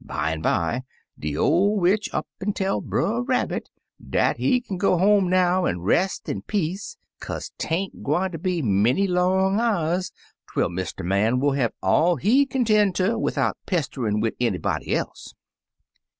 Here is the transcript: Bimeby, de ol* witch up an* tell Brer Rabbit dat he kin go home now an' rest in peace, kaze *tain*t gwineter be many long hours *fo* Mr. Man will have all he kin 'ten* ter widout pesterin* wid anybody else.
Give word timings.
Bimeby, 0.03 0.81
de 1.19 1.37
ol* 1.37 1.79
witch 1.79 2.09
up 2.11 2.25
an* 2.39 2.53
tell 2.53 2.81
Brer 2.81 3.21
Rabbit 3.21 3.69
dat 4.09 4.37
he 4.37 4.59
kin 4.59 4.79
go 4.79 4.97
home 4.97 5.29
now 5.29 5.67
an' 5.67 5.81
rest 5.81 6.27
in 6.27 6.41
peace, 6.41 6.97
kaze 7.19 7.51
*tain*t 7.59 7.99
gwineter 8.01 8.39
be 8.41 8.63
many 8.63 9.05
long 9.05 9.59
hours 9.59 10.11
*fo* 10.55 10.69
Mr. 10.69 11.05
Man 11.05 11.39
will 11.39 11.51
have 11.51 11.73
all 11.83 12.15
he 12.15 12.47
kin 12.47 12.65
'ten* 12.65 12.93
ter 12.93 13.15
widout 13.15 13.57
pesterin* 13.67 14.21
wid 14.21 14.33
anybody 14.41 14.95
else. 14.95 15.35